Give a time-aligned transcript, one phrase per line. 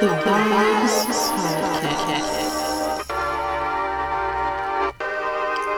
[0.00, 2.34] The Vibez Podcast.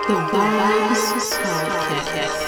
[0.08, 1.04] The Vibez
[1.40, 2.41] Podcast.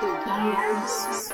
[0.00, 1.32] The Vibez.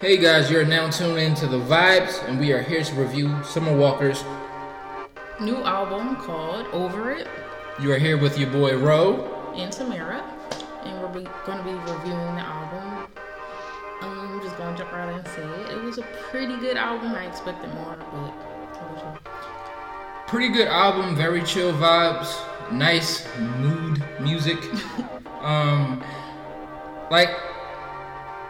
[0.00, 3.42] Hey guys, you're now tuned in to the Vibez, and we are here to review
[3.44, 4.22] Summer Walker's.
[5.40, 7.26] new album called Over It
[7.80, 9.52] You are here with your boy Ro.
[9.56, 10.22] and Tamara,
[10.84, 11.08] and we're
[11.44, 13.08] going to be reviewing the album.
[14.04, 15.70] Um, I'm just going to jump right in and say it.
[15.72, 17.14] It was a pretty good album.
[17.14, 18.06] I expected more, but
[18.76, 19.30] how about you?
[20.26, 22.36] Pretty good album, very chill vibes,
[22.70, 24.58] nice mood music.
[25.40, 26.04] um,
[27.10, 27.30] like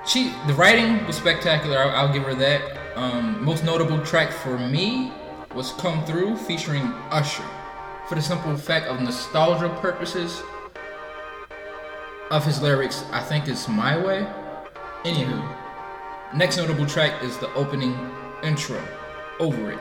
[0.04, 1.78] she, the writing was spectacular.
[1.78, 2.96] I'll, I'll give her that.
[2.96, 5.12] Um, most notable track for me
[5.54, 7.44] was "Come Through" featuring Usher,
[8.08, 10.42] for the simple fact of nostalgia purposes
[12.30, 13.04] of his lyrics.
[13.12, 14.26] I think it's "My Way."
[15.04, 15.56] Anywho,
[16.34, 17.94] next notable track is the opening
[18.42, 18.82] intro,
[19.38, 19.78] "Over It."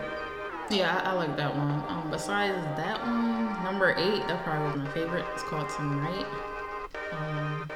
[0.70, 1.84] Yeah, I, I like that one.
[1.88, 5.26] Um, besides that one, number eight, that probably was my favorite.
[5.34, 6.26] It's called Tonight.
[7.14, 7.70] Um,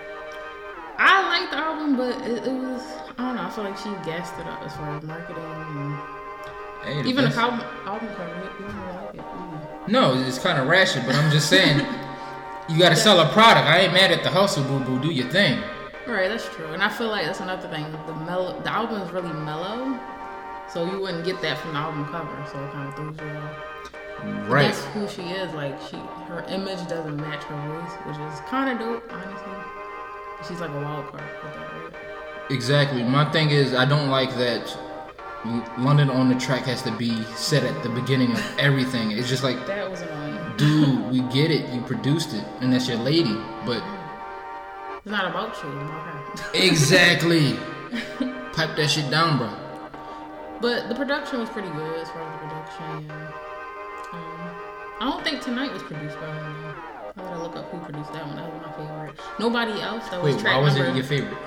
[0.97, 2.81] I like the album, but it, it was
[3.17, 3.43] I don't know.
[3.43, 5.97] I feel like she gassed it up as far as marketing and
[6.83, 8.51] Hey, the even the album album cover.
[8.59, 9.21] You don't like it.
[9.21, 9.87] Mm.
[9.87, 11.79] No, it's kind of ratchet, but I'm just saying,
[12.69, 13.67] you gotta sell a product.
[13.67, 14.99] I ain't mad at the hustle, boo boo.
[14.99, 15.63] Do your thing.
[16.07, 16.67] Right, that's true.
[16.67, 17.83] And I feel like that's another thing.
[18.05, 19.99] The mellow, the album is really mellow,
[20.71, 22.45] so you wouldn't get that from the album cover.
[22.51, 24.49] So it kind of throws you off.
[24.49, 24.71] Right.
[24.71, 25.53] That's who she is.
[25.53, 25.97] Like she,
[26.27, 29.53] her image doesn't match her voice, which is kind of dope, honestly.
[30.47, 31.93] She's like a wild card with that, right?
[32.49, 33.03] Exactly.
[33.03, 34.75] My thing is, I don't like that
[35.77, 39.11] London on the track has to be set at the beginning of everything.
[39.11, 40.57] It's just like, That was annoying.
[40.57, 41.69] dude, we get it.
[41.73, 43.35] You produced it, and that's your lady.
[43.65, 44.06] But mm-hmm.
[45.07, 46.51] It's not about you, it's about her.
[46.53, 47.53] exactly,
[48.51, 49.49] pipe that shit down, bro.
[50.59, 53.11] But the production was pretty good as far as the production.
[54.11, 54.51] Um,
[54.99, 56.61] I don't think tonight was produced by him.
[56.61, 57.21] Though.
[57.23, 58.35] I gotta look up who produced that one.
[58.35, 59.15] That was my favorite.
[59.39, 60.09] Nobody else.
[60.09, 60.89] That was Wait, track why was number.
[60.91, 61.37] it your favorite?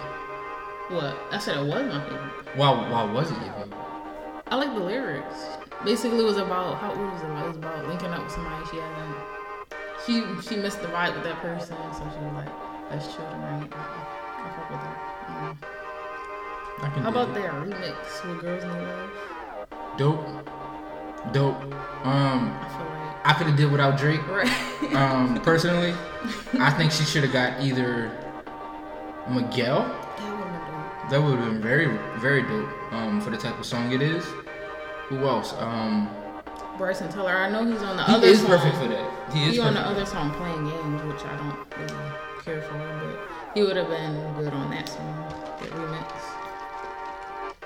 [0.88, 1.18] What?
[1.30, 2.56] I said it was my favorite.
[2.56, 2.70] Why?
[2.90, 3.78] Why was it your favorite?
[4.46, 5.44] I like the lyrics.
[5.84, 7.44] Basically, it was about how what was it about?
[7.44, 9.16] It was about linking up with somebody she hasn't.
[10.06, 13.68] She she missed the vibe with that person, so she was like, "Let's chill tonight."
[13.72, 14.96] I fuck with that.
[16.82, 19.10] I how about their remix with "Girls Need Love"?
[19.98, 20.26] Dope.
[21.32, 21.62] Dope.
[22.04, 24.26] Um, I feel like I could have did without Drake.
[24.28, 24.94] right.
[24.94, 25.92] Um, personally,
[26.58, 28.10] I think she should have got either
[29.28, 29.82] Miguel.
[31.10, 31.86] that would have That been very,
[32.18, 32.68] very dope.
[32.92, 34.24] Um, for the type of song it is.
[35.08, 35.52] Who else?
[35.58, 36.08] Um.
[36.80, 37.36] Bryson Tiller.
[37.36, 38.48] I know he's on the he other is song.
[38.48, 39.32] perfect for that.
[39.34, 42.10] He is He on the other song playing games, which I don't really
[42.42, 45.14] care for, but he would have been good on that song,
[45.60, 46.10] that remix.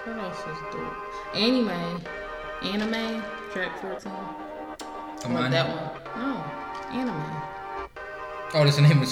[0.04, 0.94] What else is dope?
[1.32, 3.22] Anna Mae, anime,
[3.52, 4.10] track 14.
[4.10, 5.50] I Come on.
[5.52, 6.20] that one.
[6.20, 6.44] No,
[6.90, 7.40] Anna Mae.
[8.54, 8.98] Oh, that's the name.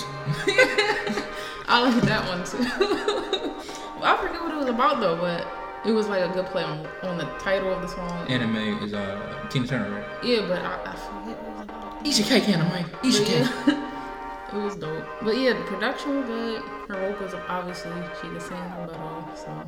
[1.68, 2.58] I like that one too.
[4.02, 5.46] I forget what it was about though, but
[5.84, 8.26] it was like a good play on, on the title of the song.
[8.28, 10.04] Anna Mae is uh Tina Turner, right?
[10.22, 12.06] Yeah, but I, I forget what it was about.
[12.06, 12.81] Eat your cake, Anna Mae.
[12.81, 13.48] Eat But your cake.
[13.66, 15.04] yeah, it was dope.
[15.22, 16.62] But yeah, the production was good.
[16.88, 19.38] Her vocals, obviously, she can sing but off.
[19.38, 19.65] So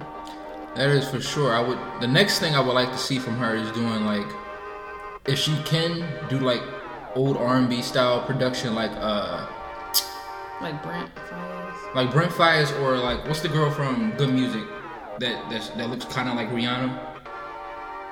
[0.77, 1.53] That is for sure.
[1.53, 1.79] I would.
[2.01, 4.27] The next thing I would like to see from her is doing like,
[5.27, 6.63] if she can do like
[7.15, 9.47] old R and B style production, like uh,
[10.61, 11.95] like Brent Faiyaz.
[11.95, 14.63] like Brent Faiyaz or like what's the girl from Good Music
[15.21, 16.99] that that's, that looks kind of like Rihanna.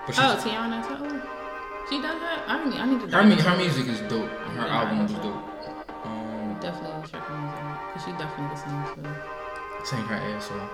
[0.09, 1.23] Oh, Teyana Taylor.
[1.89, 2.45] She does that.
[2.47, 3.07] I mean, I need to.
[3.17, 4.29] her into her music is dope.
[4.31, 5.43] Her Yeah, album is dope.
[6.05, 9.85] Um, Definitely check her music out because she definitely sing too.
[9.85, 10.71] sang her ass off.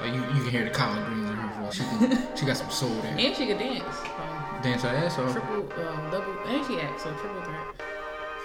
[0.00, 1.74] Like you, you can hear the collard greens in her voice.
[1.74, 3.14] She can, she got some soul there.
[3.18, 3.84] And she can dance.
[3.84, 5.32] Um, Dance her ass off.
[5.32, 7.62] triple, um, double, and she acts so triple threat.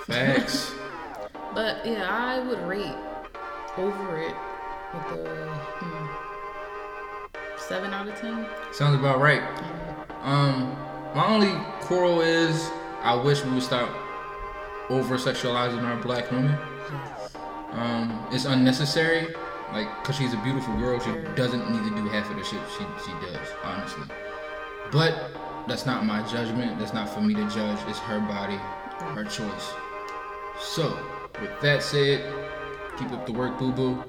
[0.06, 0.72] Facts.
[1.56, 2.96] But yeah, I would rate
[3.78, 4.34] over it
[4.92, 5.48] with a
[5.78, 6.33] hmm,
[7.74, 8.46] seven out of ten.
[8.72, 9.42] Sounds about right.
[10.22, 10.78] Um,
[11.16, 12.70] my only quarrel is
[13.02, 13.90] I wish we would stop
[14.92, 16.56] over sexualizing our black women.
[17.72, 19.34] Um, it's unnecessary.
[19.72, 22.62] Like, cause she's a beautiful girl, she doesn't need to do half of the shit
[22.78, 24.04] she she does, honestly.
[24.92, 25.32] But
[25.68, 26.78] that's not my judgment.
[26.78, 27.80] That's not for me to judge.
[27.88, 28.58] It's her body,
[29.16, 29.74] her choice.
[30.62, 30.96] So,
[31.42, 32.32] with that said,
[33.00, 34.04] keep up the work, boo boo.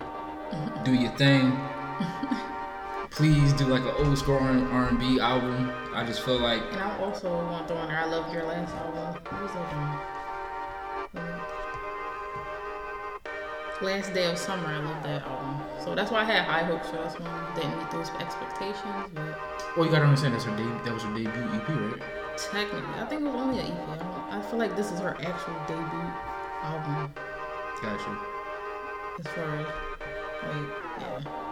[0.85, 1.59] Do your thing.
[3.15, 5.71] Please do like an old school R and B album.
[5.95, 9.23] I just feel like And I also want the one I love your last album.
[9.31, 9.71] What was that
[11.13, 11.25] one?
[13.83, 15.61] Last Day of Summer, I love that album.
[15.85, 17.55] So that's why I had high hopes for this one.
[17.55, 19.39] Didn't meet those expectations, but
[19.77, 20.81] Well, you gotta understand that's her debut.
[20.85, 22.03] That was her debut EP, right?
[22.37, 23.89] technically, I think it was only an EP.
[24.31, 26.11] I, I feel like this is her actual debut
[26.63, 27.15] album.
[27.81, 28.19] Gotcha.
[29.21, 29.67] As far as,
[30.43, 31.44] like, yeah.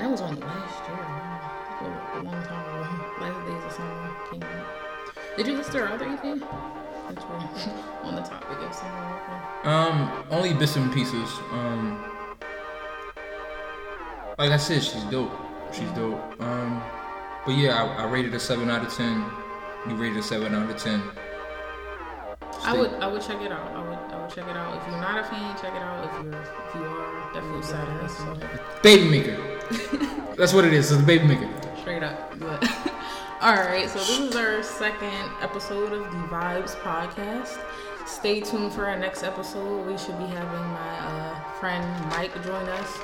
[0.00, 0.96] That was only last year.
[0.96, 3.04] A, long time ago.
[3.20, 5.36] Last Days of Summer came out.
[5.36, 6.22] Did you listen to her other EP?
[6.22, 9.40] Since we're on the topic of summer.
[9.64, 11.28] Um, only bits and pieces.
[11.52, 12.02] Um,
[14.38, 15.32] like I said, she's dope.
[15.70, 16.18] She's dope.
[16.40, 16.82] Um,
[17.44, 19.26] but yeah, I, I rated a seven out of ten.
[19.86, 21.02] You rated a seven out of ten.
[22.62, 23.70] I would I would check it out.
[23.72, 24.80] I would I would check it out.
[24.80, 26.06] If you're not a fan, check it out.
[26.06, 28.82] If you're if you are, definitely it a.
[28.82, 29.59] Baby maker.
[30.36, 30.90] That's what it is.
[30.90, 31.48] It's the baby maker.
[31.80, 32.38] Straight up.
[32.38, 32.68] But
[33.40, 37.58] all right, so this is our second episode of the Vibez podcast.
[38.06, 39.86] Stay tuned for our next episode.
[39.86, 42.98] We should be having my uh, friend Mike join us.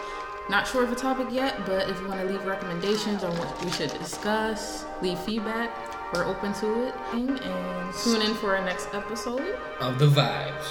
[0.49, 3.65] Not sure of a topic yet, but if you want to leave recommendations on what
[3.65, 5.71] we should discuss, leave feedback,
[6.15, 6.95] we're open to it.
[7.13, 7.39] And
[8.03, 9.59] tune in for our next episode.
[9.81, 10.67] Of the vibes.